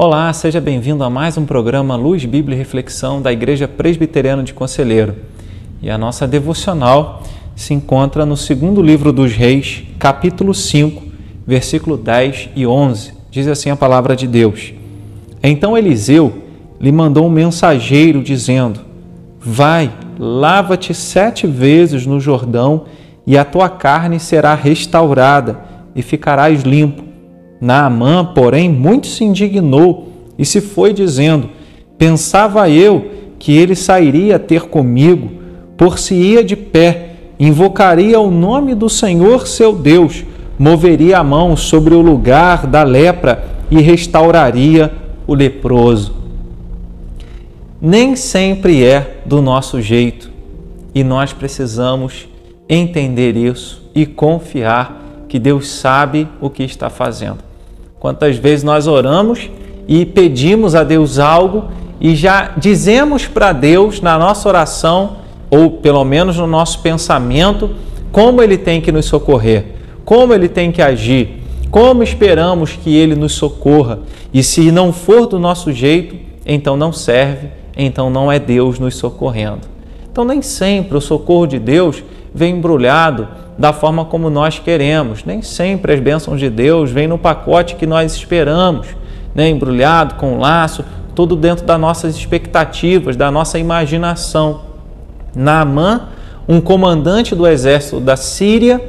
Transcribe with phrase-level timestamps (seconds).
[0.00, 4.54] Olá, seja bem-vindo a mais um programa Luz, Bíblia e Reflexão da Igreja Presbiteriana de
[4.54, 5.16] Conselheiro.
[5.82, 7.24] E a nossa devocional
[7.56, 11.02] se encontra no segundo livro dos Reis, capítulo 5,
[11.44, 13.12] versículo 10 e 11.
[13.28, 14.72] Diz assim a palavra de Deus:
[15.42, 16.44] Então Eliseu
[16.80, 18.78] lhe mandou um mensageiro dizendo:
[19.40, 22.84] Vai, lava-te sete vezes no Jordão,
[23.26, 25.58] e a tua carne será restaurada,
[25.92, 27.07] e ficarás limpo
[27.60, 30.08] Naamã, porém, muito se indignou
[30.38, 31.50] e se foi dizendo:
[31.96, 35.30] Pensava eu que ele sairia ter comigo,
[35.76, 40.24] por se ia de pé, invocaria o nome do Senhor seu Deus,
[40.58, 44.92] moveria a mão sobre o lugar da lepra e restauraria
[45.26, 46.14] o leproso.
[47.80, 50.30] Nem sempre é do nosso jeito
[50.92, 52.28] e nós precisamos
[52.68, 57.47] entender isso e confiar que Deus sabe o que está fazendo.
[58.00, 59.50] Quantas vezes nós oramos
[59.86, 61.64] e pedimos a Deus algo
[62.00, 65.16] e já dizemos para Deus na nossa oração,
[65.50, 67.70] ou pelo menos no nosso pensamento,
[68.12, 69.64] como Ele tem que nos socorrer,
[70.04, 74.00] como Ele tem que agir, como esperamos que Ele nos socorra.
[74.32, 78.94] E se não for do nosso jeito, então não serve, então não é Deus nos
[78.94, 79.77] socorrendo.
[80.10, 82.02] Então, nem sempre o socorro de Deus
[82.34, 83.28] vem embrulhado
[83.58, 85.24] da forma como nós queremos.
[85.24, 88.88] Nem sempre as bênçãos de Deus vêm no pacote que nós esperamos,
[89.34, 89.48] né?
[89.48, 90.84] embrulhado com laço,
[91.14, 94.60] tudo dentro das nossas expectativas, da nossa imaginação.
[95.34, 96.08] Naamã,
[96.48, 98.80] um comandante do exército da Síria,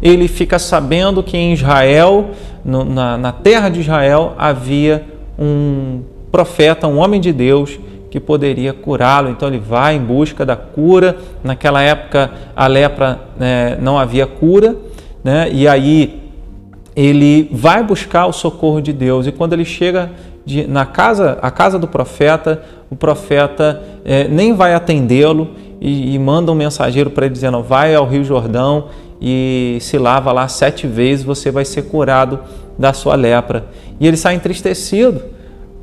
[0.00, 2.30] ele fica sabendo que em Israel,
[2.64, 5.04] no, na, na terra de Israel, havia
[5.38, 6.00] um
[6.32, 7.78] profeta, um homem de Deus,
[8.10, 9.30] que poderia curá-lo.
[9.30, 11.16] Então ele vai em busca da cura.
[11.42, 14.76] Naquela época a lepra né, não havia cura,
[15.22, 15.48] né?
[15.52, 16.22] e aí
[16.96, 19.26] ele vai buscar o socorro de Deus.
[19.26, 20.10] E quando ele chega
[20.44, 25.50] de, na casa, a casa do profeta, o profeta é, nem vai atendê-lo
[25.80, 28.86] e, e, manda um mensageiro para ele dizendo: vai ao Rio Jordão
[29.20, 32.40] e se lava lá sete vezes, você vai ser curado
[32.78, 33.66] da sua lepra.
[34.00, 35.22] E ele sai entristecido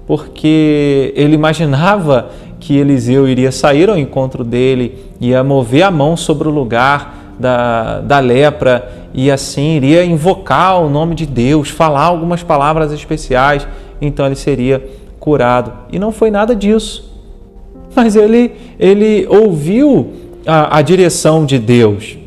[0.07, 2.29] porque ele imaginava
[2.59, 8.01] que Eliseu iria sair ao encontro dele, ia mover a mão sobre o lugar da,
[8.01, 13.67] da lepra e assim iria invocar o nome de Deus, falar algumas palavras especiais,
[14.01, 14.83] então ele seria
[15.19, 15.71] curado.
[15.91, 17.13] E não foi nada disso.
[17.95, 20.13] Mas ele, ele ouviu
[20.45, 22.17] a, a direção de Deus.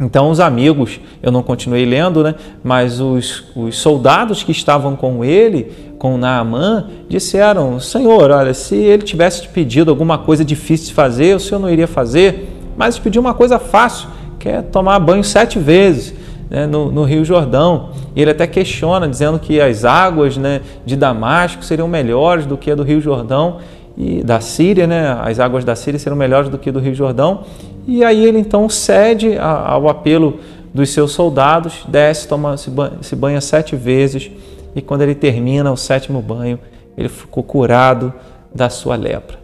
[0.00, 2.34] Então, os amigos, eu não continuei lendo, né?
[2.62, 9.02] mas os, os soldados que estavam com ele, com Naamã, disseram: Senhor, olha, se ele
[9.02, 13.20] tivesse te pedido alguma coisa difícil de fazer, o senhor não iria fazer, mas pediu
[13.20, 14.08] uma coisa fácil,
[14.38, 16.14] que é tomar banho sete vezes.
[16.48, 17.90] Né, no, no, Rio Jordão.
[18.16, 22.74] Ele até questiona, dizendo que as águas né, de Damasco seriam melhores do que a
[22.74, 23.58] do Rio Jordão
[23.94, 27.44] e da Síria, né, as águas da Síria seriam melhores do que do Rio Jordão.
[27.88, 30.40] E aí ele então cede ao apelo
[30.74, 34.30] dos seus soldados, desce, toma, se, banha, se banha sete vezes
[34.76, 36.58] e quando ele termina o sétimo banho,
[36.98, 38.12] ele ficou curado
[38.54, 39.38] da sua lepra.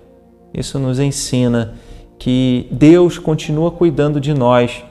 [0.52, 1.72] Isso nos ensina
[2.18, 4.84] que Deus continua cuidando de nós,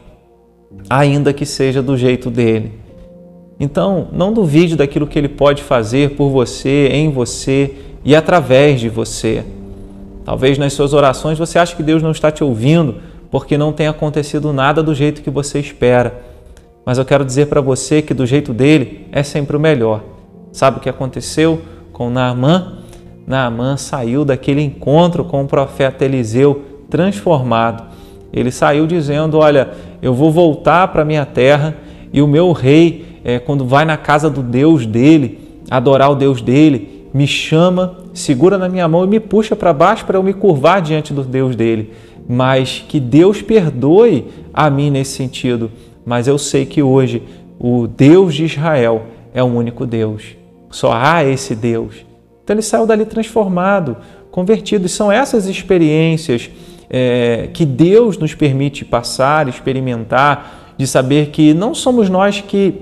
[0.89, 2.71] ainda que seja do jeito dele.
[3.59, 8.89] Então, não duvide daquilo que ele pode fazer por você, em você e através de
[8.89, 9.45] você.
[10.25, 13.87] Talvez nas suas orações você ache que Deus não está te ouvindo, porque não tem
[13.87, 16.21] acontecido nada do jeito que você espera.
[16.85, 20.03] Mas eu quero dizer para você que do jeito dele é sempre o melhor.
[20.51, 21.59] Sabe o que aconteceu
[21.91, 22.77] com Naamã?
[23.25, 26.61] Naamã saiu daquele encontro com o profeta Eliseu
[26.91, 27.85] transformado.
[28.31, 31.75] Ele saiu dizendo: Olha, eu vou voltar para minha terra
[32.13, 36.39] e o meu rei, é, quando vai na casa do Deus dele, adorar o Deus
[36.39, 40.33] dele, me chama, segura na minha mão e me puxa para baixo para eu me
[40.33, 41.93] curvar diante do Deus dele
[42.27, 45.71] mas que Deus perdoe a mim nesse sentido.
[46.05, 47.23] Mas eu sei que hoje
[47.59, 50.35] o Deus de Israel é o único Deus.
[50.69, 52.05] Só há esse Deus.
[52.43, 53.97] Então ele saiu dali transformado,
[54.31, 54.85] convertido.
[54.85, 56.49] E são essas experiências
[56.89, 62.81] é, que Deus nos permite passar, experimentar, de saber que não somos nós que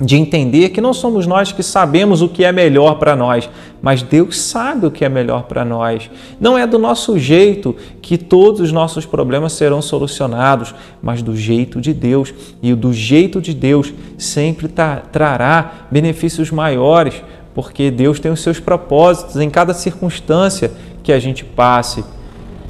[0.00, 3.50] de entender que não somos nós que sabemos o que é melhor para nós,
[3.82, 6.10] mas Deus sabe o que é melhor para nós.
[6.40, 11.82] Não é do nosso jeito que todos os nossos problemas serão solucionados, mas do jeito
[11.82, 12.32] de Deus.
[12.62, 17.22] E do jeito de Deus sempre trará benefícios maiores,
[17.54, 22.02] porque Deus tem os seus propósitos em cada circunstância que a gente passe.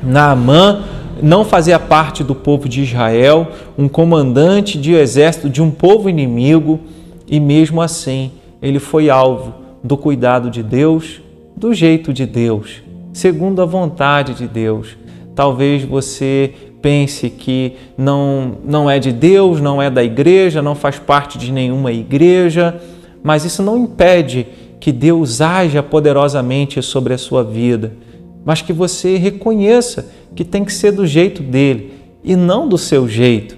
[0.02, 0.82] Naamã
[1.22, 3.48] não fazia parte do povo de Israel,
[3.78, 6.80] um comandante de exército de um povo inimigo
[7.30, 11.22] e mesmo assim ele foi alvo do cuidado de Deus
[11.56, 12.82] do jeito de Deus,
[13.12, 14.96] segundo a vontade de Deus.
[15.34, 20.98] Talvez você pense que não, não é de Deus, não é da igreja, não faz
[20.98, 22.80] parte de nenhuma igreja,
[23.22, 24.46] mas isso não impede
[24.80, 27.92] que Deus haja poderosamente sobre a sua vida,
[28.44, 31.92] mas que você reconheça que tem que ser do jeito dele
[32.24, 33.56] e não do seu jeito.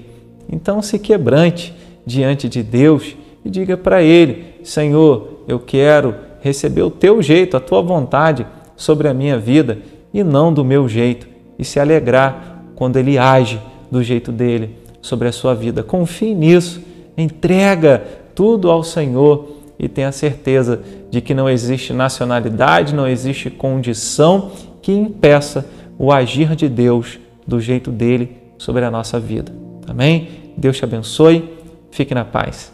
[0.51, 1.73] Então se quebrante
[2.05, 7.61] diante de Deus e diga para ele: Senhor, eu quero receber o teu jeito, a
[7.61, 8.47] tua vontade
[8.77, 9.79] sobre a minha vida
[10.13, 11.27] e não do meu jeito,
[11.59, 13.61] e se alegrar quando ele age
[13.91, 15.83] do jeito dele sobre a sua vida.
[15.83, 16.81] Confie nisso,
[17.17, 18.03] entrega
[18.35, 20.81] tudo ao Senhor e tenha certeza
[21.11, 24.51] de que não existe nacionalidade, não existe condição
[24.81, 25.67] que impeça
[25.99, 29.53] o agir de Deus do jeito dele sobre a nossa vida.
[29.87, 30.29] Amém?
[30.57, 31.51] Deus te abençoe.
[31.91, 32.73] Fique na paz.